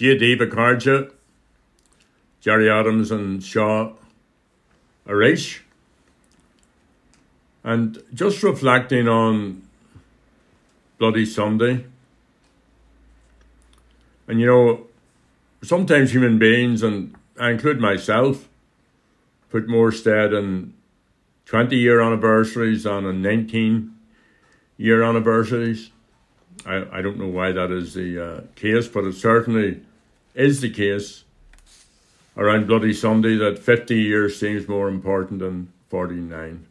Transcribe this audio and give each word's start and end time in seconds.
J.D. 0.00 0.38
Bakarja, 0.38 1.12
Gerry 2.40 2.70
Adams, 2.70 3.10
and 3.10 3.44
Shaw 3.44 3.92
Arish. 5.06 5.62
And 7.62 8.02
just 8.14 8.42
reflecting 8.42 9.08
on 9.08 9.60
Bloody 10.96 11.26
Sunday, 11.26 11.84
and 14.26 14.40
you 14.40 14.46
know, 14.46 14.86
sometimes 15.62 16.14
human 16.14 16.38
beings, 16.38 16.82
and 16.82 17.14
I 17.38 17.50
include 17.50 17.78
myself, 17.78 18.48
put 19.50 19.68
more 19.68 19.92
stead 19.92 20.32
in 20.32 20.72
20 21.44 21.76
year 21.76 22.00
anniversaries 22.00 22.84
than 22.84 23.04
in 23.04 23.20
19 23.20 23.94
year 24.78 25.02
anniversaries. 25.02 25.90
I, 26.64 26.86
I 26.90 27.02
don't 27.02 27.18
know 27.18 27.28
why 27.28 27.52
that 27.52 27.70
is 27.70 27.92
the 27.92 28.18
uh, 28.18 28.40
case, 28.54 28.88
but 28.88 29.04
it 29.04 29.12
certainly 29.12 29.82
is 30.34 30.60
the 30.60 30.70
case 30.70 31.24
around 32.36 32.66
Bloody 32.66 32.92
Sunday 32.92 33.36
that 33.36 33.58
50 33.58 33.94
years 33.94 34.38
seems 34.38 34.68
more 34.68 34.88
important 34.88 35.40
than 35.40 35.72
49. 35.88 36.66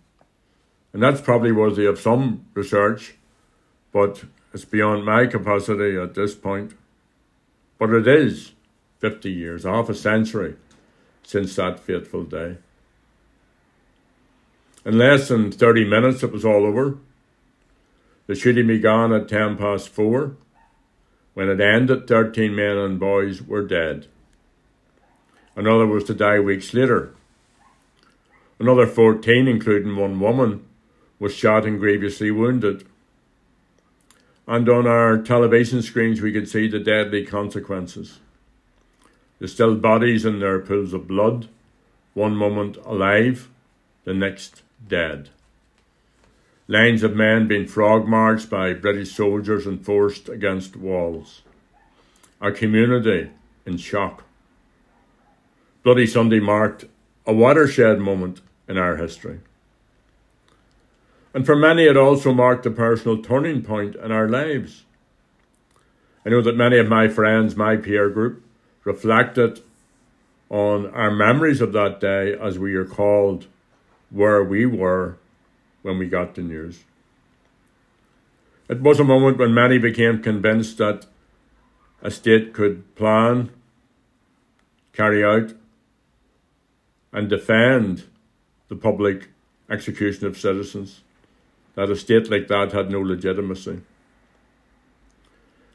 And 0.94 1.04
that's 1.04 1.22
probably 1.22 1.52
worthy 1.52 1.86
of 1.86 2.00
some 2.00 2.46
research, 2.54 3.16
but 3.92 4.24
it's 4.54 4.66
beyond 4.66 5.06
my 5.06 5.28
capacity 5.28 5.98
at 5.98 6.16
this 6.16 6.34
point. 6.34 6.74
But 7.78 7.92
it 7.92 8.08
is 8.08 8.54
50 9.00 9.32
years, 9.32 9.64
half 9.64 9.90
a 9.90 9.94
century 9.94 10.56
since 11.24 11.56
that 11.56 11.80
fateful 11.80 12.24
day. 12.24 12.58
In 14.86 14.98
less 14.98 15.28
than 15.28 15.52
30 15.52 15.86
minutes, 15.86 16.24
it 16.24 16.32
was 16.32 16.44
all 16.44 16.66
over. 16.66 16.98
The 18.28 18.36
shooting 18.36 18.68
began 18.68 19.12
at 19.12 19.28
10 19.28 19.58
past 19.58 19.90
4. 19.90 20.36
When 21.40 21.48
it 21.48 21.62
ended, 21.62 22.06
13 22.06 22.54
men 22.54 22.76
and 22.78 23.00
boys 23.00 23.42
were 23.42 23.66
dead. 23.66 24.08
Another 25.56 25.88
was 25.88 26.04
to 26.04 26.14
die 26.14 26.42
weeks 26.42 26.74
later. 26.74 27.16
Another 28.60 28.86
14, 28.86 29.48
including 29.48 29.96
one 29.96 30.20
woman, 30.20 30.66
was 31.18 31.34
shot 31.34 31.66
and 31.66 31.80
grievously 31.80 32.30
wounded. 32.30 32.86
And 34.50 34.68
on 34.68 34.86
our 34.86 35.18
television 35.18 35.82
screens, 35.82 36.20
we 36.20 36.34
could 36.34 36.50
see 36.50 36.68
the 36.68 36.78
deadly 36.78 37.26
consequences. 37.26 38.20
The 39.40 39.48
still 39.48 39.76
bodies 39.76 40.26
in 40.26 40.42
their 40.42 40.60
pools 40.60 40.92
of 40.92 41.08
blood, 41.08 41.48
one 42.16 42.36
moment 42.36 42.76
alive, 42.84 43.48
the 44.04 44.14
next 44.14 44.62
dead. 44.86 45.30
Lines 46.72 47.02
of 47.02 47.16
men 47.16 47.48
being 47.48 47.66
frog 47.66 48.08
marched 48.08 48.48
by 48.48 48.74
British 48.74 49.12
soldiers 49.16 49.66
and 49.66 49.84
forced 49.84 50.30
against 50.30 50.76
walls. 50.76 51.42
Our 52.40 52.52
community 52.52 53.32
in 53.66 53.78
shock. 53.78 54.24
Bloody 55.82 56.06
Sunday 56.06 56.40
marked 56.40 56.86
a 57.26 57.34
watershed 57.34 57.98
moment 57.98 58.42
in 58.68 58.78
our 58.78 58.98
history. 58.98 59.40
And 61.34 61.44
for 61.44 61.56
many, 61.56 61.86
it 61.86 61.98
also 61.98 62.36
marked 62.36 62.68
a 62.68 62.72
personal 62.72 63.20
turning 63.20 63.64
point 63.64 63.96
in 63.96 64.12
our 64.12 64.30
lives. 64.30 64.84
I 66.24 66.30
know 66.30 66.44
that 66.44 66.56
many 66.56 66.78
of 66.78 66.88
my 66.88 67.08
friends, 67.08 67.56
my 67.56 67.78
peer 67.78 68.12
group, 68.12 68.44
reflected 68.84 69.64
on 70.52 70.86
our 70.92 71.10
memories 71.10 71.62
of 71.62 71.74
that 71.74 72.00
day 72.00 72.38
as 72.40 72.60
we 72.60 72.76
recalled 72.76 73.48
where 74.12 74.44
we 74.44 74.68
were 74.68 75.18
when 75.82 75.98
we 75.98 76.08
got 76.08 76.36
the 76.36 76.42
news. 76.42 76.84
It 78.70 78.82
was 78.82 79.00
a 79.00 79.04
moment 79.04 79.40
when 79.40 79.54
many 79.54 79.80
became 79.80 80.22
convinced 80.22 80.78
that 80.78 81.08
a 82.04 82.12
state 82.12 82.54
could 82.54 82.96
plan, 82.96 83.50
carry 84.94 85.24
out, 85.24 85.54
and 87.12 87.28
defend 87.28 88.04
the 88.68 88.76
public 88.76 89.30
execution 89.70 90.28
of 90.28 90.38
citizens, 90.38 91.02
that 91.74 91.90
a 91.90 91.96
state 91.96 92.30
like 92.30 92.48
that 92.48 92.72
had 92.72 92.92
no 92.92 93.02
legitimacy. 93.02 93.82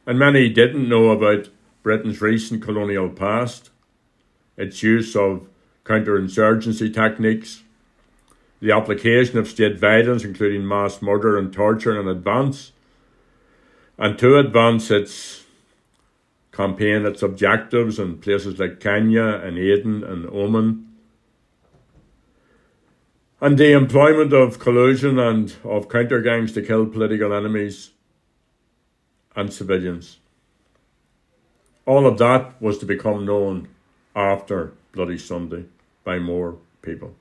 And 0.07 0.19
many 0.19 0.49
didn't 0.49 0.89
know 0.89 1.11
about 1.11 1.49
Britain's 1.83 2.21
recent 2.21 2.63
colonial 2.63 3.09
past, 3.09 3.71
its 4.57 4.83
use 4.85 5.17
of 5.17 5.49
counterinsurgency 5.85 6.95
techniques, 6.95 7.64
the 8.65 8.75
application 8.75 9.37
of 9.37 9.47
state 9.47 9.79
violence, 9.79 10.25
including 10.25 10.67
mass 10.67 11.03
murder 11.03 11.37
and 11.37 11.53
torture, 11.53 12.01
in 12.01 12.09
advance, 12.09 12.73
and 13.99 14.19
to 14.19 14.39
advance 14.39 14.91
its 14.91 15.45
campaign, 16.51 17.05
its 17.05 17.23
objectives 17.23 17.99
in 17.99 18.17
places 18.17 18.59
like 18.59 18.81
Kenya 18.81 19.23
and 19.23 19.59
Aden 19.59 20.03
and 20.03 20.25
Oman, 20.31 20.89
and 23.39 23.59
the 23.59 23.73
employment 23.73 24.33
of 24.33 24.59
collusion 24.59 25.19
and 25.19 25.55
of 25.63 25.91
counter 25.91 26.23
gangs 26.23 26.53
to 26.53 26.63
kill 26.63 26.87
political 26.87 27.35
enemies 27.35 27.91
and 29.37 29.53
civilians. 29.53 30.21
All 31.85 32.07
of 32.07 32.17
that 32.17 32.59
was 32.63 32.79
to 32.79 32.87
become 32.87 33.27
known 33.27 33.69
after 34.17 34.73
Bloody 34.93 35.19
Sunday 35.19 35.67
by 36.03 36.19
more 36.19 36.57
people. 36.81 37.15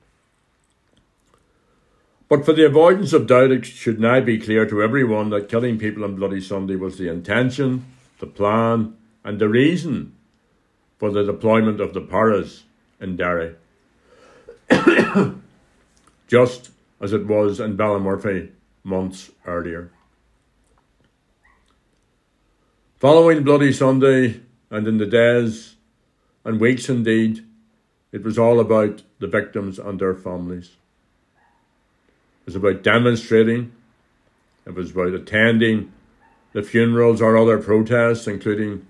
But 2.28 2.44
for 2.44 2.52
the 2.52 2.66
avoidance 2.66 3.12
of 3.12 3.26
doubt, 3.26 3.50
it 3.50 3.66
should 3.66 4.00
now 4.00 4.20
be 4.20 4.38
clear 4.38 4.66
to 4.66 4.82
everyone 4.82 5.30
that 5.30 5.48
killing 5.48 5.78
people 5.78 6.04
on 6.04 6.16
Bloody 6.16 6.40
Sunday 6.40 6.76
was 6.76 6.96
the 6.96 7.08
intention, 7.08 7.84
the 8.18 8.26
plan, 8.26 8.96
and 9.22 9.38
the 9.38 9.48
reason 9.48 10.14
for 10.98 11.10
the 11.10 11.24
deployment 11.24 11.80
of 11.80 11.92
the 11.92 12.00
paras 12.00 12.64
in 13.00 13.16
Derry. 13.16 13.56
Just 16.28 16.70
as 17.00 17.12
it 17.12 17.26
was 17.26 17.60
in 17.60 17.76
Ballymurphy 17.76 18.50
months 18.82 19.30
earlier. 19.46 19.90
Following 22.96 23.42
Bloody 23.44 23.72
Sunday, 23.72 24.40
and 24.70 24.88
in 24.88 24.96
the 24.96 25.06
days 25.06 25.76
and 26.44 26.58
weeks 26.58 26.88
indeed, 26.88 27.44
it 28.12 28.22
was 28.22 28.38
all 28.38 28.60
about 28.60 29.02
the 29.18 29.26
victims 29.26 29.78
and 29.78 30.00
their 30.00 30.14
families. 30.14 30.76
It 32.44 32.48
was 32.48 32.56
about 32.56 32.82
demonstrating. 32.82 33.72
It 34.66 34.74
was 34.74 34.90
about 34.90 35.14
attending 35.14 35.92
the 36.52 36.62
funerals 36.62 37.22
or 37.22 37.38
other 37.38 37.58
protests, 37.58 38.26
including 38.26 38.86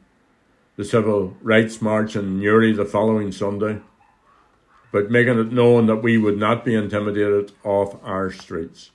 the 0.76 0.84
Civil 0.84 1.36
Rights 1.40 1.80
March 1.80 2.16
in 2.16 2.40
Newry 2.40 2.72
the 2.72 2.84
following 2.84 3.30
Sunday, 3.30 3.80
but 4.90 5.08
making 5.08 5.38
it 5.38 5.52
known 5.52 5.86
that 5.86 6.02
we 6.02 6.18
would 6.18 6.36
not 6.36 6.64
be 6.64 6.74
intimidated 6.74 7.52
off 7.62 7.96
our 8.02 8.32
streets. 8.32 8.90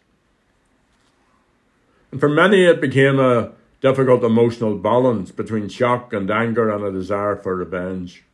And 2.11 2.19
for 2.19 2.27
many, 2.27 2.65
it 2.65 2.81
became 2.81 3.17
a 3.17 3.53
difficult 3.79 4.25
emotional 4.25 4.77
balance 4.77 5.31
between 5.31 5.69
shock 5.69 6.11
and 6.11 6.29
anger 6.29 6.69
and 6.69 6.83
a 6.83 6.91
desire 6.91 7.37
for 7.37 7.55
revenge. 7.55 8.25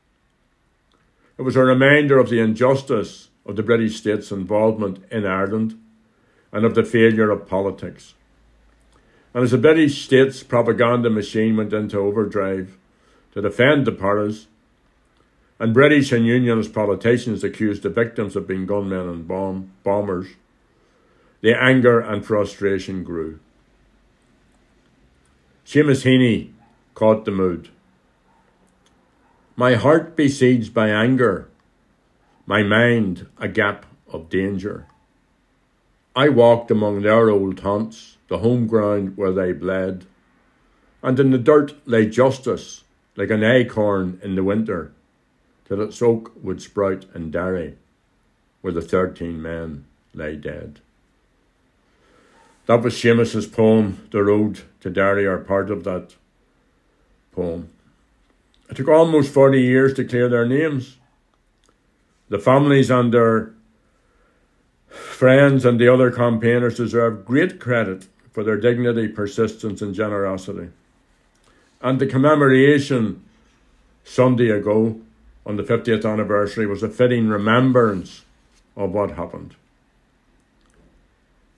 It 1.37 1.43
was 1.43 1.55
a 1.55 1.63
reminder 1.63 2.17
of 2.17 2.29
the 2.29 2.39
injustice 2.39 3.29
of 3.45 3.57
the 3.57 3.63
British 3.63 3.97
state's 3.97 4.31
involvement 4.31 5.03
in 5.11 5.23
Ireland 5.23 5.79
and 6.55 6.63
of 6.63 6.73
the 6.73 6.85
failure 6.85 7.29
of 7.29 7.49
politics. 7.49 8.13
And 9.33 9.43
as 9.43 9.51
the 9.51 9.57
British 9.57 10.05
state's 10.05 10.41
propaganda 10.41 11.09
machine 11.09 11.57
went 11.57 11.73
into 11.73 11.99
overdrive 11.99 12.77
to 13.33 13.41
defend 13.41 13.85
the 13.85 13.91
paras, 13.91 14.47
and 15.59 15.73
British 15.73 16.13
and 16.13 16.25
Unionist 16.25 16.73
politicians 16.73 17.43
accused 17.43 17.83
the 17.83 17.89
victims 17.89 18.37
of 18.37 18.47
being 18.47 18.65
gunmen 18.65 19.09
and 19.09 19.27
bomb 19.27 19.71
bombers, 19.83 20.27
the 21.41 21.53
anger 21.53 21.99
and 21.99 22.25
frustration 22.25 23.03
grew. 23.03 23.39
Seamus 25.65 26.05
Heaney 26.05 26.53
caught 26.93 27.25
the 27.25 27.31
mood. 27.31 27.67
My 29.57 29.75
heart 29.75 30.15
besieged 30.15 30.73
by 30.73 30.87
anger, 30.87 31.49
my 32.45 32.63
mind 32.63 33.27
a 33.37 33.49
gap 33.49 33.85
of 34.07 34.29
danger. 34.29 34.87
I 36.15 36.29
walked 36.29 36.71
among 36.71 37.01
their 37.01 37.29
old 37.29 37.59
haunts, 37.59 38.17
the 38.29 38.37
home 38.37 38.67
ground 38.67 39.17
where 39.17 39.33
they 39.33 39.51
bled, 39.51 40.05
and 41.03 41.19
in 41.19 41.31
the 41.31 41.37
dirt 41.37 41.75
lay 41.85 42.07
justice, 42.07 42.83
like 43.17 43.29
an 43.29 43.43
acorn 43.43 44.19
in 44.23 44.35
the 44.35 44.43
winter, 44.43 44.93
till 45.67 45.81
its 45.81 46.01
oak 46.01 46.31
would 46.41 46.61
sprout 46.61 47.05
and 47.13 47.31
Derry, 47.33 47.75
where 48.61 48.73
the 48.73 48.81
thirteen 48.81 49.41
men 49.41 49.85
lay 50.13 50.37
dead. 50.37 50.79
That 52.65 52.81
was 52.81 52.97
Seamus's 52.97 53.45
poem, 53.45 54.07
The 54.11 54.23
Road 54.23 54.61
to 54.81 54.89
Derry, 54.89 55.25
or 55.25 55.37
part 55.37 55.69
of 55.69 55.83
that 55.83 56.15
poem. 57.31 57.69
It 58.69 58.77
took 58.77 58.87
almost 58.87 59.31
40 59.31 59.61
years 59.61 59.93
to 59.95 60.05
clear 60.05 60.27
their 60.29 60.47
names. 60.47 60.97
The 62.29 62.39
families 62.39 62.89
and 62.89 63.13
their 63.13 63.54
Friends 64.95 65.65
and 65.65 65.79
the 65.79 65.87
other 65.87 66.09
campaigners 66.09 66.77
deserve 66.77 67.25
great 67.25 67.59
credit 67.59 68.07
for 68.31 68.43
their 68.43 68.57
dignity, 68.57 69.07
persistence, 69.07 69.81
and 69.81 69.93
generosity. 69.93 70.69
And 71.81 71.99
the 71.99 72.07
commemoration 72.07 73.23
Sunday 74.03 74.49
ago 74.49 74.99
on 75.45 75.57
the 75.57 75.63
50th 75.63 76.09
anniversary 76.09 76.65
was 76.65 76.81
a 76.81 76.89
fitting 76.89 77.27
remembrance 77.27 78.23
of 78.75 78.91
what 78.91 79.11
happened. 79.11 79.55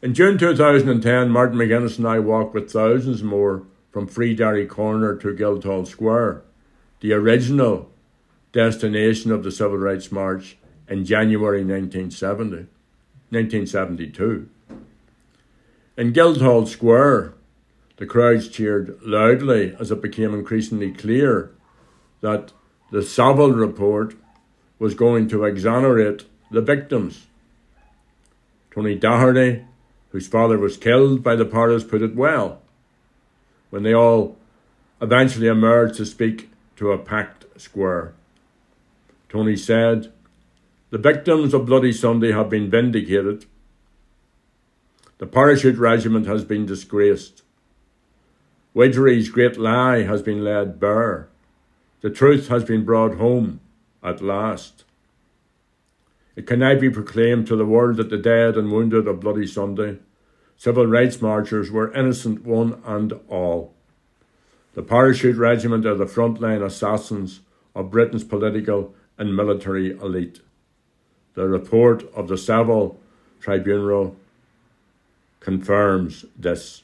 In 0.01 0.13
June 0.13 0.37
2010, 0.37 1.29
Martin 1.29 1.57
McGuinness 1.57 1.97
and 1.97 2.07
I 2.07 2.19
walked 2.19 2.53
with 2.53 2.71
thousands 2.71 3.23
more 3.23 3.63
from 3.91 4.07
Free 4.07 4.35
Derry 4.35 4.65
Corner 4.65 5.15
to 5.15 5.35
Guildhall 5.35 5.85
Square, 5.85 6.41
the 6.99 7.13
original 7.13 7.89
destination 8.51 9.31
of 9.31 9.43
the 9.43 9.51
Civil 9.51 9.77
Rights 9.77 10.11
March 10.11 10.57
in 10.87 11.05
January 11.05 11.59
1970, 11.59 12.67
1972. 13.29 14.50
In 15.97 16.13
Guildhall 16.13 16.65
Square, 16.65 17.33
the 17.97 18.06
crowds 18.06 18.47
cheered 18.47 18.97
loudly 19.01 19.75
as 19.79 19.91
it 19.91 20.01
became 20.01 20.33
increasingly 20.33 20.91
clear 20.91 21.51
that 22.21 22.51
the 22.91 23.01
Saville 23.01 23.51
report 23.51 24.15
was 24.79 24.94
going 24.94 25.27
to 25.29 25.44
exonerate 25.44 26.25
the 26.51 26.62
victims. 26.62 27.27
Tony 28.71 28.95
Doherty, 28.95 29.65
whose 30.12 30.27
father 30.27 30.57
was 30.57 30.77
killed 30.77 31.23
by 31.23 31.35
the 31.35 31.45
Paras, 31.45 31.83
put 31.83 32.01
it 32.01 32.15
well 32.15 32.62
when 33.69 33.83
they 33.83 33.94
all 33.94 34.38
eventually 35.01 35.47
emerged 35.47 35.95
to 35.95 36.06
speak 36.06 36.50
to 36.75 36.91
a 36.91 36.97
packed 36.97 37.45
square. 37.59 38.13
Tony 39.30 39.56
said, 39.56 40.13
The 40.89 40.97
victims 40.97 41.53
of 41.53 41.65
Bloody 41.65 41.91
Sunday 41.91 42.31
have 42.31 42.49
been 42.49 42.69
vindicated. 42.69 43.45
The 45.17 45.27
parachute 45.27 45.77
regiment 45.77 46.27
has 46.27 46.45
been 46.45 46.65
disgraced. 46.65 47.41
Widgery's 48.73 49.27
great 49.27 49.57
lie 49.57 50.03
has 50.03 50.21
been 50.21 50.45
laid 50.45 50.79
bare. 50.79 51.27
The 51.99 52.09
truth 52.09 52.47
has 52.47 52.63
been 52.63 52.85
brought 52.85 53.15
home 53.15 53.59
at 54.01 54.21
last. 54.21 54.85
It 56.37 56.47
can 56.47 56.59
now 56.59 56.79
be 56.79 56.89
proclaimed 56.89 57.47
to 57.47 57.57
the 57.57 57.65
world 57.65 57.97
that 57.97 58.09
the 58.09 58.17
dead 58.17 58.55
and 58.55 58.71
wounded 58.71 59.07
of 59.07 59.19
Bloody 59.19 59.47
Sunday, 59.47 59.97
civil 60.55 60.87
rights 60.87 61.21
marchers, 61.21 61.69
were 61.69 61.93
innocent 61.93 62.45
one 62.45 62.81
and 62.85 63.11
all. 63.27 63.73
The 64.73 64.83
parachute 64.83 65.35
regiment 65.35 65.85
are 65.85 65.95
the 65.95 66.05
frontline 66.05 66.63
assassins 66.63 67.41
of 67.75 67.91
Britain's 67.91 68.23
political 68.23 68.95
and 69.17 69.35
military 69.35 69.91
elite. 69.91 70.39
The 71.37 71.47
report 71.47 72.03
of 72.15 72.27
the 72.29 72.35
Saville 72.35 72.97
Tribunal 73.39 74.15
confirms 75.39 76.25
this. 76.35 76.81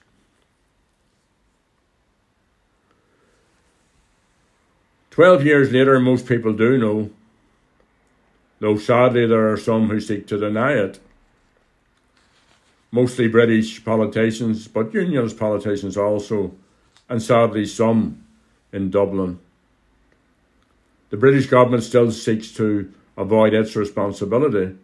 Twelve 5.09 5.43
years 5.43 5.71
later, 5.71 5.99
most 5.99 6.27
people 6.27 6.53
do 6.53 6.77
know, 6.77 7.09
though 8.59 8.77
sadly 8.77 9.25
there 9.25 9.51
are 9.51 9.57
some 9.57 9.89
who 9.89 9.99
seek 9.99 10.27
to 10.27 10.37
deny 10.37 10.73
it. 10.73 10.99
Mostly 12.91 13.27
British 13.27 13.83
politicians, 13.83 14.67
but 14.67 14.93
unionist 14.93 15.39
politicians 15.39 15.97
also, 15.97 16.53
and 17.09 17.23
sadly 17.23 17.65
some 17.65 18.23
in 18.71 18.91
Dublin. 18.91 19.39
The 21.09 21.17
British 21.17 21.47
government 21.47 21.81
still 21.81 22.11
seeks 22.11 22.51
to 22.51 22.93
avoid 23.17 23.53
its 23.53 23.75
responsibility. 23.75 24.75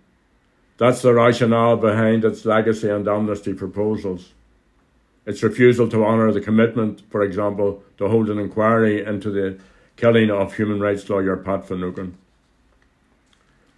That's 0.77 1.01
the 1.01 1.13
rationale 1.13 1.77
behind 1.77 2.23
its 2.23 2.45
legacy 2.45 2.89
and 2.89 3.07
amnesty 3.07 3.53
proposals. 3.53 4.33
Its 5.25 5.43
refusal 5.43 5.89
to 5.89 6.05
honour 6.05 6.31
the 6.31 6.41
commitment, 6.41 7.01
for 7.09 7.21
example, 7.21 7.83
to 7.97 8.07
hold 8.07 8.29
an 8.29 8.39
inquiry 8.39 9.03
into 9.03 9.29
the 9.29 9.59
killing 9.97 10.31
of 10.31 10.55
human 10.55 10.79
rights 10.79 11.09
lawyer 11.09 11.35
Pat 11.35 11.67
Finucane. 11.67 12.17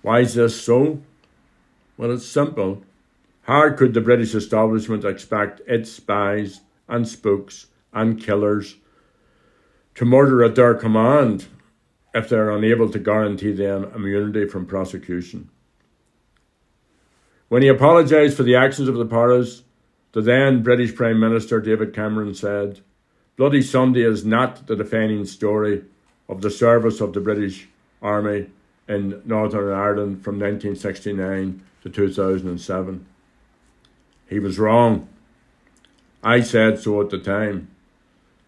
Why 0.01 0.19
is 0.19 0.35
this 0.35 0.61
so? 0.61 1.01
Well, 1.97 2.11
it's 2.11 2.25
simple. 2.25 2.83
How 3.43 3.71
could 3.71 3.93
the 3.93 4.01
British 4.01 4.35
establishment 4.35 5.03
expect 5.03 5.61
its 5.67 5.91
spies 5.91 6.61
and 6.87 7.07
spooks 7.07 7.67
and 7.91 8.21
killers 8.21 8.77
to 9.95 10.05
murder 10.05 10.43
at 10.43 10.55
their 10.55 10.73
command 10.75 11.47
if 12.13 12.29
they 12.29 12.35
are 12.35 12.51
unable 12.51 12.89
to 12.89 12.99
guarantee 12.99 13.51
them 13.51 13.91
immunity 13.95 14.47
from 14.47 14.65
prosecution. 14.65 15.49
When 17.47 17.61
he 17.61 17.67
apologised 17.67 18.37
for 18.37 18.43
the 18.43 18.55
actions 18.55 18.87
of 18.87 18.95
the 18.95 19.05
Paras, 19.05 19.63
the 20.13 20.21
then 20.21 20.63
British 20.63 20.95
Prime 20.95 21.19
Minister 21.19 21.61
David 21.61 21.93
Cameron 21.93 22.33
said, 22.33 22.81
Bloody 23.37 23.61
Sunday 23.61 24.03
is 24.03 24.25
not 24.25 24.67
the 24.67 24.75
defining 24.75 25.25
story 25.25 25.83
of 26.27 26.41
the 26.41 26.49
service 26.49 27.01
of 27.01 27.13
the 27.13 27.21
British 27.21 27.67
Army 28.01 28.47
in 28.87 29.21
Northern 29.25 29.73
Ireland 29.73 30.23
from 30.23 30.35
1969 30.35 31.63
to 31.83 31.89
2007. 31.89 33.05
He 34.29 34.39
was 34.39 34.59
wrong. 34.59 35.07
I 36.23 36.41
said 36.41 36.79
so 36.79 37.01
at 37.01 37.09
the 37.09 37.19
time. 37.19 37.69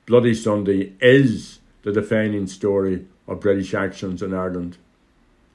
Bloody 0.05 0.33
Sunday 0.33 0.93
is 1.01 1.59
the 1.83 1.91
defining 1.91 2.47
story 2.47 3.05
of 3.27 3.39
British 3.39 3.73
actions 3.73 4.21
in 4.21 4.33
Ireland. 4.33 4.77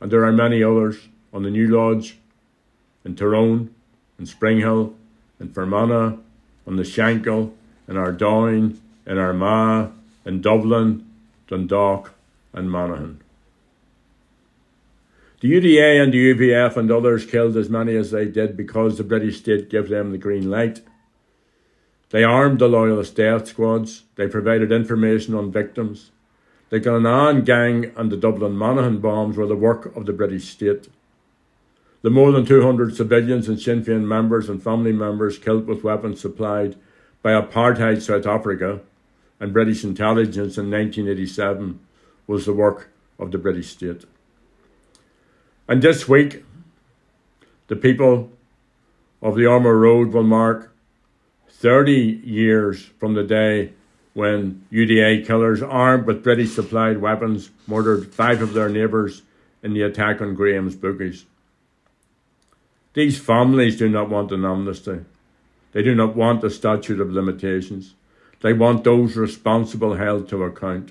And 0.00 0.10
there 0.10 0.24
are 0.24 0.32
many 0.32 0.62
others 0.62 1.08
on 1.32 1.42
the 1.42 1.50
New 1.50 1.68
Lodge, 1.68 2.18
in 3.04 3.16
Tyrone, 3.16 3.74
in 4.18 4.26
Springhill, 4.26 4.94
in 5.40 5.52
Fermanagh, 5.52 6.18
on 6.66 6.76
the 6.76 6.82
Shankill, 6.82 7.52
in 7.86 7.96
Ardoyne, 7.96 8.80
in 9.06 9.18
Armagh, 9.18 9.90
in 10.24 10.40
Dublin, 10.40 11.06
Dundalk, 11.46 12.12
and 12.52 12.70
Monaghan. 12.70 13.20
The 15.40 15.52
UDA 15.52 16.02
and 16.02 16.12
the 16.12 16.34
UVF 16.34 16.76
and 16.76 16.90
others 16.90 17.24
killed 17.24 17.56
as 17.56 17.70
many 17.70 17.94
as 17.94 18.10
they 18.10 18.26
did 18.26 18.56
because 18.56 18.98
the 18.98 19.04
British 19.04 19.38
state 19.38 19.70
gave 19.70 19.88
them 19.88 20.10
the 20.10 20.18
green 20.18 20.50
light. 20.50 20.80
They 22.10 22.24
armed 22.24 22.58
the 22.58 22.68
Loyalist 22.68 23.14
death 23.14 23.48
squads, 23.48 24.04
they 24.16 24.26
provided 24.26 24.72
information 24.72 25.34
on 25.34 25.52
victims, 25.52 26.10
the 26.70 26.80
Glenanne 26.80 27.44
gang 27.44 27.92
and 27.96 28.12
the 28.12 28.16
Dublin 28.16 28.56
Monaghan 28.56 28.98
bombs 28.98 29.36
were 29.36 29.46
the 29.46 29.56
work 29.56 29.94
of 29.96 30.06
the 30.06 30.12
British 30.12 30.48
state. 30.48 30.88
The 32.02 32.10
more 32.10 32.30
than 32.30 32.44
200 32.44 32.94
civilians 32.94 33.48
and 33.48 33.60
Sinn 33.60 33.84
Féin 33.84 34.04
members 34.04 34.48
and 34.48 34.62
family 34.62 34.92
members 34.92 35.38
killed 35.38 35.66
with 35.66 35.82
weapons 35.82 36.20
supplied 36.20 36.76
by 37.22 37.32
apartheid 37.32 38.02
South 38.02 38.26
Africa 38.26 38.80
and 39.40 39.52
British 39.52 39.82
intelligence 39.82 40.58
in 40.58 40.70
1987 40.70 41.80
was 42.26 42.44
the 42.44 42.52
work 42.52 42.90
of 43.18 43.32
the 43.32 43.38
British 43.38 43.70
state. 43.70 44.04
And 45.66 45.82
this 45.82 46.08
week, 46.08 46.44
the 47.66 47.76
people 47.76 48.30
of 49.20 49.34
the 49.34 49.42
Ormeau 49.42 49.78
Road 49.78 50.12
will 50.12 50.22
mark 50.22 50.72
30 51.48 52.22
years 52.24 52.84
from 52.98 53.14
the 53.14 53.24
day 53.24 53.72
when 54.18 54.66
UDA 54.72 55.24
killers 55.24 55.62
armed 55.62 56.04
with 56.04 56.24
British 56.24 56.50
supplied 56.50 56.98
weapons 56.98 57.52
murdered 57.68 58.12
five 58.12 58.42
of 58.42 58.52
their 58.52 58.68
neighbours 58.68 59.22
in 59.62 59.74
the 59.74 59.82
attack 59.82 60.20
on 60.20 60.34
Graham's 60.34 60.74
bookies. 60.74 61.24
These 62.94 63.20
families 63.20 63.78
do 63.78 63.88
not 63.88 64.10
want 64.10 64.32
an 64.32 64.44
amnesty. 64.44 65.04
They 65.70 65.84
do 65.84 65.94
not 65.94 66.16
want 66.16 66.42
a 66.42 66.50
statute 66.50 66.98
of 66.98 67.12
limitations. 67.12 67.94
They 68.40 68.52
want 68.52 68.82
those 68.82 69.16
responsible 69.16 69.94
held 69.94 70.28
to 70.30 70.42
account. 70.42 70.90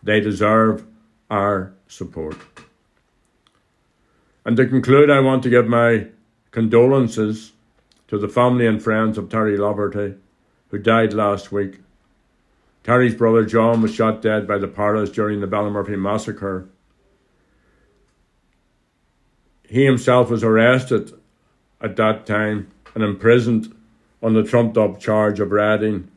They 0.00 0.20
deserve 0.20 0.86
our 1.28 1.72
support. 1.88 2.36
And 4.44 4.56
to 4.56 4.68
conclude, 4.68 5.10
I 5.10 5.18
want 5.18 5.42
to 5.42 5.50
give 5.50 5.66
my 5.66 6.06
condolences 6.52 7.54
to 8.06 8.18
the 8.18 8.28
family 8.28 8.68
and 8.68 8.80
friends 8.80 9.18
of 9.18 9.30
Terry 9.30 9.58
Laverty, 9.58 10.16
who 10.68 10.78
died 10.78 11.12
last 11.12 11.50
week. 11.50 11.80
Terry's 12.86 13.16
brother 13.16 13.44
John 13.44 13.82
was 13.82 13.92
shot 13.92 14.22
dead 14.22 14.46
by 14.46 14.58
the 14.58 14.68
Paras 14.68 15.10
during 15.10 15.40
the 15.40 15.48
Ballymurphy 15.48 15.98
massacre. 15.98 16.68
He 19.68 19.84
himself 19.84 20.30
was 20.30 20.44
arrested 20.44 21.12
at 21.80 21.96
that 21.96 22.26
time 22.26 22.70
and 22.94 23.02
imprisoned 23.02 23.74
on 24.22 24.34
the 24.34 24.44
trumped 24.44 24.78
up 24.78 25.00
charge 25.00 25.40
of 25.40 25.50
raiding. 25.50 26.12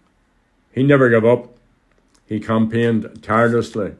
He 0.71 0.83
never 0.83 1.09
gave 1.09 1.25
up. 1.25 1.57
He 2.27 2.39
campaigned 2.39 3.23
tirelessly. 3.23 3.95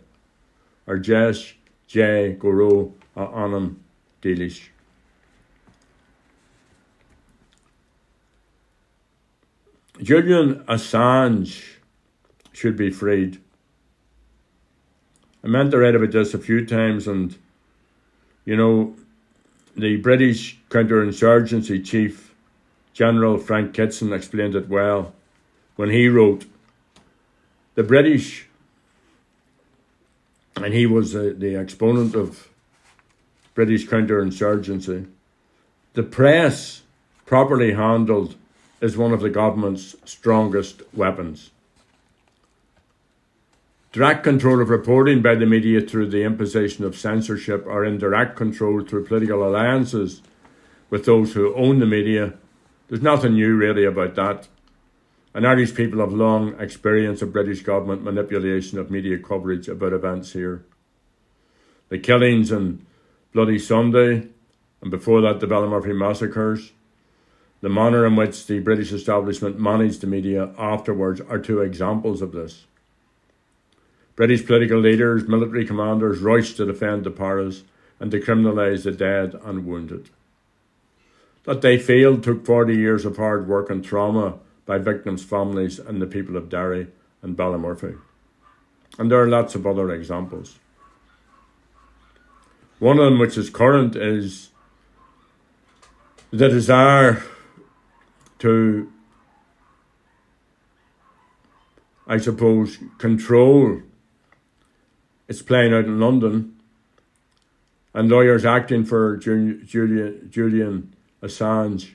Arjesh 0.88 1.54
J. 1.88 2.34
Guru 2.34 2.92
Anam 3.18 3.84
Delish. 4.22 4.68
Julian 10.04 10.64
Assange 10.66 11.79
should 12.60 12.76
be 12.76 12.92
freed. 12.92 13.40
I 15.42 15.48
meant 15.48 15.72
to 15.72 15.78
write 15.78 15.96
about 15.96 16.12
this 16.12 16.34
a 16.34 16.38
few 16.38 16.66
times, 16.66 17.08
and 17.08 17.38
you 18.44 18.58
know, 18.58 18.96
the 19.78 19.96
British 19.96 20.60
counterinsurgency 20.70 21.86
chief, 21.86 22.36
General 22.92 23.38
Frank 23.38 23.74
Kitson, 23.74 24.12
explained 24.12 24.56
it 24.56 24.68
well 24.68 25.14
when 25.78 25.90
he 25.90 26.10
wrote 26.10 26.46
The 27.76 27.84
British 27.84 28.48
and 30.58 30.74
he 30.74 30.86
was 30.86 31.14
the, 31.14 31.34
the 31.38 31.56
exponent 31.56 32.14
of 32.14 32.50
British 33.54 33.88
counterinsurgency. 33.88 35.08
The 35.94 36.04
press, 36.04 36.82
properly 37.26 37.72
handled, 37.72 38.36
is 38.82 38.98
one 38.98 39.14
of 39.14 39.22
the 39.22 39.30
government's 39.30 39.96
strongest 40.04 40.82
weapons. 40.94 41.52
Direct 43.92 44.24
control 44.24 44.62
of 44.62 44.70
reporting 44.70 45.24
by 45.24 45.34
the 45.34 45.48
media 45.48 45.82
through 45.82 46.10
the 46.10 46.24
imposition 46.24 46.86
of 46.86 46.96
censorship 46.96 47.66
or 47.66 47.84
indirect 47.84 48.36
control 48.36 48.84
through 48.84 49.06
political 49.06 49.44
alliances 49.44 50.22
with 50.92 51.06
those 51.06 51.34
who 51.34 51.56
own 51.56 51.80
the 51.80 51.88
media. 51.88 52.36
There's 52.88 53.02
nothing 53.02 53.34
new 53.34 53.56
really 53.56 53.86
about 53.86 54.14
that. 54.14 54.48
And 55.34 55.48
Irish 55.48 55.74
people 55.74 56.02
have 56.02 56.14
long 56.14 56.54
experience 56.60 57.24
of 57.24 57.34
British 57.34 57.64
government 57.64 58.04
manipulation 58.04 58.78
of 58.78 58.92
media 58.92 59.18
coverage 59.18 59.68
about 59.68 59.94
events 59.94 60.34
here. 60.34 60.64
The 61.90 61.98
killings 61.98 62.52
on 62.52 62.86
Bloody 63.34 63.58
Sunday, 63.58 64.28
and 64.84 64.92
before 64.92 65.22
that 65.22 65.40
the 65.40 65.48
Ballymurphy 65.48 65.98
massacres, 65.98 66.74
the 67.62 67.70
manner 67.70 68.06
in 68.06 68.16
which 68.16 68.46
the 68.46 68.60
British 68.60 68.92
establishment 68.92 69.60
managed 69.60 70.02
the 70.02 70.08
media 70.08 70.54
afterwards 70.60 71.22
are 71.22 71.40
two 71.40 71.62
examples 71.62 72.22
of 72.22 72.34
this. 72.34 72.66
British 74.20 74.46
political 74.46 74.82
leaders, 74.82 75.30
military 75.30 75.66
commanders 75.66 76.20
rushed 76.20 76.58
to 76.58 76.66
defend 76.66 77.06
the 77.06 77.10
Paras 77.10 77.64
and 78.02 78.12
to 78.12 78.20
criminalise 78.20 78.84
the 78.84 78.92
dead 78.92 79.34
and 79.46 79.66
wounded. 79.66 80.10
That 81.46 81.62
they 81.62 81.78
failed 81.78 82.22
took 82.22 82.46
40 82.46 82.76
years 82.76 83.06
of 83.06 83.16
hard 83.16 83.48
work 83.48 83.70
and 83.70 83.82
trauma 83.82 84.40
by 84.66 84.78
victims' 84.78 85.24
families 85.24 85.80
and 85.80 86.02
the 86.02 86.06
people 86.06 86.36
of 86.36 86.50
Derry 86.50 86.88
and 87.22 87.38
Ballymurphy. 87.38 87.98
And 88.98 89.10
there 89.10 89.24
are 89.24 89.30
lots 89.30 89.56
of 89.56 89.66
other 89.66 89.90
examples. 89.90 90.60
One 92.80 93.00
of 93.00 93.06
them, 93.06 93.20
which 93.20 93.38
is 93.38 93.50
current, 93.50 93.96
is 93.96 94.50
the 96.30 96.50
desire 96.50 97.24
to, 98.40 98.92
I 102.06 102.18
suppose, 102.18 102.80
control. 102.98 103.84
It's 105.30 105.44
playing 105.44 105.76
out 105.76 105.86
in 105.86 106.00
London, 106.00 106.60
and 107.94 108.10
lawyers 108.10 108.46
acting 108.46 108.84
for 108.84 109.16
Julian, 109.16 110.28
Julian 110.30 110.96
Assange 111.22 111.92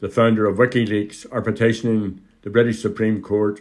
the 0.00 0.08
founder 0.10 0.44
of 0.44 0.58
WikiLeaks, 0.58 1.24
are 1.32 1.40
petitioning 1.40 2.20
the 2.42 2.50
British 2.50 2.82
Supreme 2.82 3.22
Court 3.22 3.60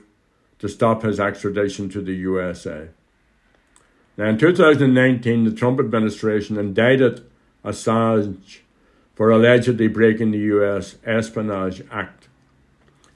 to 0.60 0.68
stop 0.68 1.04
his 1.04 1.20
extradition 1.20 1.88
to 1.90 2.02
the 2.02 2.16
USA. 2.16 2.90
Now, 4.18 4.26
in 4.26 4.38
2019, 4.38 5.46
the 5.46 5.52
Trump 5.52 5.80
administration 5.80 6.58
indicted 6.58 7.24
Assange 7.64 8.60
for 9.16 9.30
allegedly 9.30 9.88
breaking 9.88 10.32
the 10.32 10.40
US 10.40 10.96
Espionage 11.06 11.84
Act. 11.92 12.28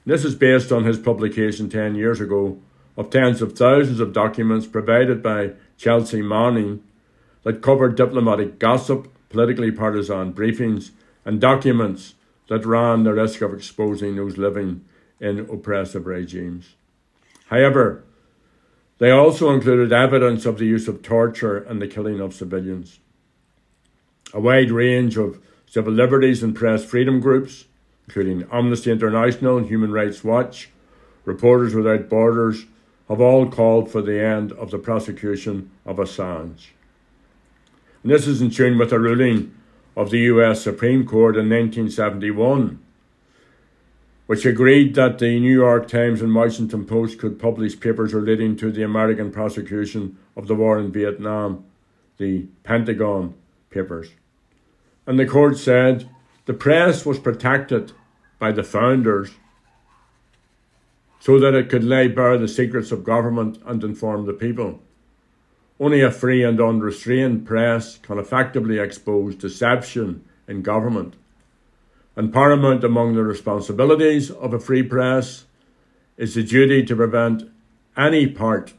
This 0.06 0.24
is 0.24 0.34
based 0.34 0.72
on 0.72 0.84
his 0.84 0.98
publication 0.98 1.68
10 1.68 1.96
years 1.96 2.20
ago 2.20 2.58
of 2.98 3.10
tens 3.10 3.40
of 3.40 3.56
thousands 3.56 4.00
of 4.00 4.12
documents 4.12 4.66
provided 4.66 5.22
by 5.22 5.52
Chelsea 5.76 6.20
Manning 6.20 6.82
that 7.44 7.62
covered 7.62 7.94
diplomatic 7.94 8.58
gossip, 8.58 9.06
politically 9.28 9.70
partisan 9.70 10.34
briefings, 10.34 10.90
and 11.24 11.40
documents 11.40 12.14
that 12.48 12.66
ran 12.66 13.04
the 13.04 13.14
risk 13.14 13.40
of 13.40 13.54
exposing 13.54 14.16
those 14.16 14.36
living 14.36 14.84
in 15.20 15.38
oppressive 15.38 16.06
regimes. 16.06 16.74
However, 17.46 18.02
they 18.98 19.12
also 19.12 19.50
included 19.54 19.92
evidence 19.92 20.44
of 20.44 20.58
the 20.58 20.66
use 20.66 20.88
of 20.88 21.00
torture 21.00 21.58
and 21.58 21.80
the 21.80 21.86
killing 21.86 22.18
of 22.18 22.34
civilians. 22.34 22.98
A 24.34 24.40
wide 24.40 24.72
range 24.72 25.16
of 25.16 25.40
civil 25.66 25.92
liberties 25.92 26.42
and 26.42 26.54
press 26.54 26.84
freedom 26.84 27.20
groups, 27.20 27.66
including 28.08 28.48
Amnesty 28.50 28.90
International 28.90 29.56
and 29.56 29.68
Human 29.68 29.92
Rights 29.92 30.24
Watch, 30.24 30.70
Reporters 31.24 31.76
Without 31.76 32.08
Borders, 32.08 32.66
have 33.08 33.20
all 33.20 33.48
called 33.48 33.90
for 33.90 34.02
the 34.02 34.20
end 34.20 34.52
of 34.52 34.70
the 34.70 34.78
prosecution 34.78 35.70
of 35.86 35.96
Assange. 35.96 36.68
And 38.02 38.12
this 38.12 38.26
is 38.26 38.42
in 38.42 38.50
tune 38.50 38.78
with 38.78 38.92
a 38.92 38.98
ruling 38.98 39.54
of 39.96 40.10
the 40.10 40.20
US 40.20 40.62
Supreme 40.62 41.06
Court 41.06 41.36
in 41.36 41.48
1971, 41.48 42.78
which 44.26 44.46
agreed 44.46 44.94
that 44.94 45.18
the 45.18 45.40
New 45.40 45.52
York 45.52 45.88
Times 45.88 46.20
and 46.20 46.34
Washington 46.34 46.84
Post 46.84 47.18
could 47.18 47.38
publish 47.38 47.80
papers 47.80 48.14
relating 48.14 48.56
to 48.56 48.70
the 48.70 48.82
American 48.82 49.32
prosecution 49.32 50.18
of 50.36 50.46
the 50.46 50.54
war 50.54 50.78
in 50.78 50.92
Vietnam, 50.92 51.64
the 52.18 52.46
Pentagon 52.62 53.34
Papers. 53.70 54.10
And 55.06 55.18
the 55.18 55.26
court 55.26 55.56
said 55.56 56.08
the 56.44 56.54
press 56.54 57.06
was 57.06 57.18
protected 57.18 57.92
by 58.38 58.52
the 58.52 58.62
founders 58.62 59.30
so 61.20 61.38
that 61.38 61.54
it 61.54 61.68
could 61.68 61.84
lay 61.84 62.08
bare 62.08 62.38
the 62.38 62.48
secrets 62.48 62.92
of 62.92 63.04
government 63.04 63.58
and 63.66 63.82
inform 63.82 64.26
the 64.26 64.32
people. 64.32 64.80
Only 65.80 66.00
a 66.00 66.10
free 66.10 66.42
and 66.42 66.60
unrestrained 66.60 67.46
press 67.46 67.98
can 67.98 68.18
effectively 68.18 68.78
expose 68.78 69.36
deception 69.36 70.24
in 70.46 70.62
government. 70.62 71.14
And 72.16 72.32
paramount 72.32 72.82
among 72.82 73.14
the 73.14 73.22
responsibilities 73.22 74.30
of 74.30 74.52
a 74.52 74.58
free 74.58 74.82
press 74.82 75.44
is 76.16 76.34
the 76.34 76.42
duty 76.42 76.84
to 76.84 76.96
prevent 76.96 77.48
any 77.96 78.26
part 78.26 78.74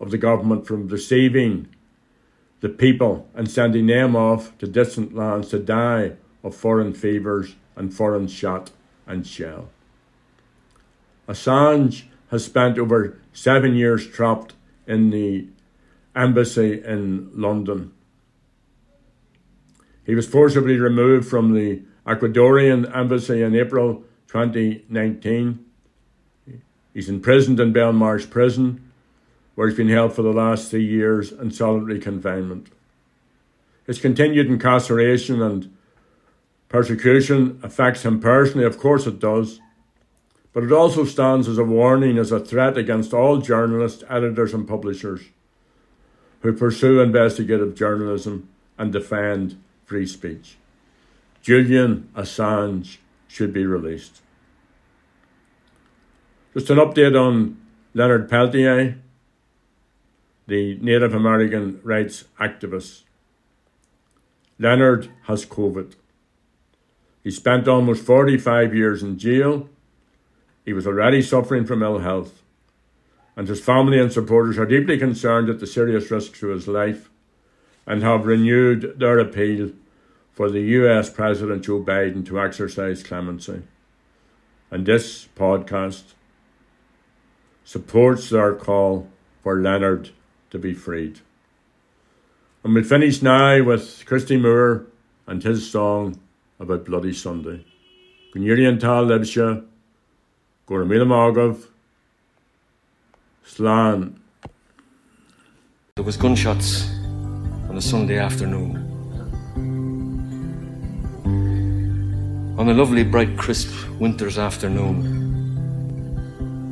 of 0.00 0.10
the 0.10 0.18
government 0.18 0.66
from 0.66 0.88
deceiving 0.88 1.68
the 2.60 2.68
people 2.68 3.28
and 3.34 3.50
sending 3.50 3.86
them 3.86 4.16
off 4.16 4.56
to 4.58 4.66
distant 4.66 5.14
lands 5.14 5.48
to 5.48 5.58
die 5.58 6.12
of 6.42 6.54
foreign 6.54 6.94
fevers 6.94 7.56
and 7.76 7.92
foreign 7.92 8.26
shot 8.26 8.70
and 9.06 9.26
shell. 9.26 9.68
Assange 11.28 12.04
has 12.30 12.44
spent 12.44 12.78
over 12.78 13.18
seven 13.32 13.74
years 13.74 14.06
trapped 14.06 14.54
in 14.86 15.10
the 15.10 15.46
embassy 16.14 16.82
in 16.84 17.30
London. 17.34 17.92
He 20.04 20.14
was 20.14 20.26
forcibly 20.26 20.78
removed 20.78 21.28
from 21.28 21.54
the 21.54 21.82
Ecuadorian 22.06 22.94
embassy 22.94 23.42
in 23.42 23.54
April 23.54 24.02
2019. 24.28 25.64
He's 26.92 27.08
imprisoned 27.08 27.60
in 27.60 27.72
Belmarsh 27.72 28.28
prison, 28.28 28.92
where 29.54 29.68
he's 29.68 29.76
been 29.76 29.88
held 29.88 30.12
for 30.12 30.22
the 30.22 30.32
last 30.32 30.70
three 30.70 30.84
years 30.84 31.32
in 31.32 31.50
solitary 31.50 32.00
confinement. 32.00 32.68
His 33.86 33.98
continued 33.98 34.46
incarceration 34.46 35.40
and 35.40 35.74
persecution 36.68 37.60
affects 37.62 38.04
him 38.04 38.20
personally, 38.20 38.66
of 38.66 38.78
course 38.78 39.06
it 39.06 39.18
does, 39.18 39.60
but 40.52 40.64
it 40.64 40.72
also 40.72 41.04
stands 41.04 41.48
as 41.48 41.58
a 41.58 41.64
warning, 41.64 42.18
as 42.18 42.32
a 42.32 42.40
threat 42.40 42.76
against 42.76 43.14
all 43.14 43.38
journalists, 43.38 44.04
editors, 44.08 44.52
and 44.52 44.68
publishers 44.68 45.22
who 46.40 46.52
pursue 46.52 47.00
investigative 47.00 47.74
journalism 47.74 48.48
and 48.76 48.92
defend 48.92 49.62
free 49.84 50.06
speech. 50.06 50.56
Julian 51.40 52.08
Assange 52.14 52.98
should 53.28 53.52
be 53.52 53.64
released. 53.64 54.20
Just 56.52 56.68
an 56.70 56.78
update 56.78 57.18
on 57.18 57.56
Leonard 57.94 58.28
Peltier, 58.28 58.98
the 60.46 60.76
Native 60.80 61.14
American 61.14 61.80
rights 61.82 62.24
activist. 62.38 63.02
Leonard 64.58 65.10
has 65.24 65.46
COVID. 65.46 65.94
He 67.24 67.30
spent 67.30 67.68
almost 67.68 68.04
45 68.04 68.74
years 68.74 69.02
in 69.02 69.18
jail. 69.18 69.68
He 70.64 70.72
was 70.72 70.86
already 70.86 71.22
suffering 71.22 71.64
from 71.66 71.82
ill 71.82 71.98
health 71.98 72.42
and 73.36 73.48
his 73.48 73.60
family 73.60 73.98
and 73.98 74.12
supporters 74.12 74.58
are 74.58 74.66
deeply 74.66 74.98
concerned 74.98 75.48
at 75.48 75.58
the 75.58 75.66
serious 75.66 76.10
risk 76.10 76.34
to 76.36 76.48
his 76.48 76.68
life 76.68 77.10
and 77.86 78.02
have 78.02 78.26
renewed 78.26 78.98
their 78.98 79.18
appeal 79.18 79.70
for 80.32 80.50
the 80.50 80.60
US 80.60 81.10
President 81.10 81.64
Joe 81.64 81.82
Biden 81.82 82.24
to 82.26 82.40
exercise 82.40 83.02
clemency. 83.02 83.62
And 84.70 84.86
this 84.86 85.28
podcast 85.36 86.14
supports 87.64 88.30
their 88.30 88.54
call 88.54 89.08
for 89.42 89.60
Leonard 89.60 90.10
to 90.50 90.58
be 90.58 90.74
freed. 90.74 91.20
And 92.64 92.74
we'll 92.74 92.84
finish 92.84 93.22
now 93.22 93.62
with 93.62 94.04
Christy 94.06 94.36
Moore 94.36 94.86
and 95.26 95.42
his 95.42 95.70
song 95.70 96.20
about 96.60 96.84
Bloody 96.84 97.12
Sunday. 97.12 97.64
Gwynion 98.34 98.78
Tal 98.78 99.06
Libsha, 99.06 99.64
Gormila 100.72 101.04
Magav, 101.04 101.66
Slan. 103.44 104.18
There 105.96 106.02
was 106.02 106.16
gunshots 106.16 106.88
on 107.68 107.76
a 107.76 107.80
Sunday 107.82 108.16
afternoon. 108.16 108.78
On 112.58 112.66
a 112.70 112.72
lovely, 112.72 113.04
bright, 113.04 113.36
crisp 113.36 113.68
winter's 114.00 114.38
afternoon, 114.38 115.02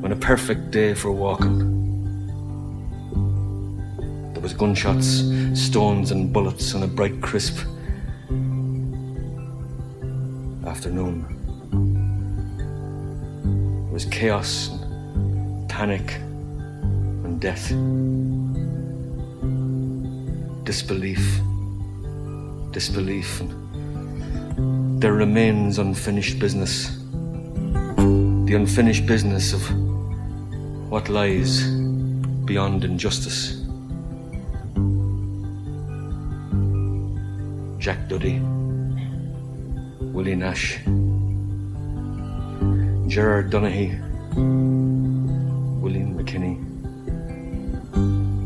when 0.01 0.13
a 0.13 0.17
perfect 0.17 0.71
day 0.71 0.95
for 0.95 1.13
walking. 1.13 1.59
There 4.33 4.43
was 4.43 4.55
gunshots, 4.55 5.25
stones 5.53 6.11
and 6.11 6.33
bullets 6.33 6.75
on 6.75 6.85
a 6.85 6.89
bright 6.89 7.21
crisp 7.21 7.59
afternoon. 10.67 11.40
Was 13.91 14.05
chaos 14.05 14.69
and 14.69 15.69
panic 15.69 16.13
and 17.25 17.41
death. 17.41 17.69
Disbelief. 20.65 21.41
Disbelief. 22.71 23.41
And 23.41 25.03
there 25.03 25.15
remains 25.15 25.79
unfinished 25.79 26.39
business. 26.39 26.97
The 27.97 28.55
unfinished 28.55 29.07
business 29.07 29.53
of 29.53 29.63
what 30.89 31.09
lies 31.09 31.69
beyond 32.45 32.85
injustice. 32.85 33.57
Jack 37.79 38.09
Duddy, 38.09 38.39
Willie 40.01 40.37
Nash, 40.37 40.79
Gerard 43.11 43.51
Donaghey, 43.51 43.99
William 45.83 46.17
McKinney, 46.17 46.55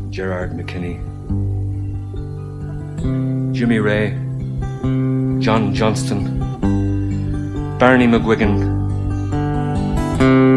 Gerard 0.09 0.53
McKinney, 0.53 0.97
Jimmy 3.53 3.77
Wray, 3.77 4.17
John 5.39 5.71
Johnston, 5.71 6.39
Barney 7.77 8.07
McGuigan, 8.07 8.55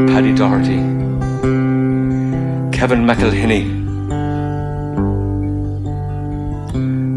Paddy 0.08 0.34
Doherty, 0.34 0.80
Kevin 2.74 3.04
McElhinney, 3.04 3.62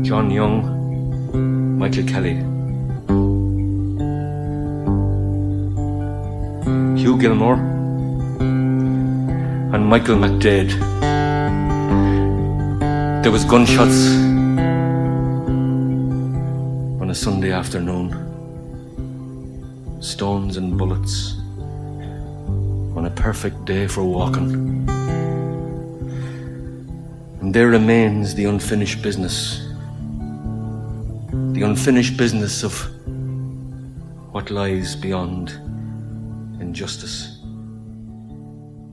John 0.04 0.30
Young, 0.30 1.78
Michael 1.80 2.04
Kelly, 2.04 2.51
Hugh 7.02 7.18
Gilmour, 7.18 7.58
and 9.74 9.88
Michael 9.88 10.18
McDaid. 10.18 10.70
There 13.24 13.32
was 13.32 13.44
gunshots 13.44 14.14
on 17.02 17.10
a 17.10 17.16
Sunday 17.16 17.52
afternoon, 17.52 18.12
stones 20.00 20.58
and 20.58 20.78
bullets 20.78 21.38
on 22.96 23.08
a 23.08 23.12
perfect 23.16 23.66
day 23.66 23.88
for 23.88 24.04
walking. 24.04 24.88
And 27.42 27.52
there 27.52 27.70
remains 27.70 28.36
the 28.36 28.46
unfinished 28.46 29.02
business 29.02 29.68
the 31.54 31.64
unfinished 31.64 32.16
business 32.16 32.64
of 32.64 32.74
what 34.34 34.52
lies 34.52 34.96
beyond 34.96 35.60
injustice. 36.62 37.31